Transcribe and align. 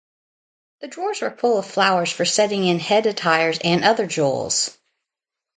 The 0.79 0.87
drawers 0.87 1.21
were 1.21 1.29
full 1.29 1.59
of 1.59 1.67
flowers 1.67 2.11
for 2.11 2.25
setting 2.25 2.65
in 2.65 2.79
head 2.79 3.05
attires 3.05 3.59
and 3.63 3.83
other 3.83 4.07
jewels. 4.07 4.75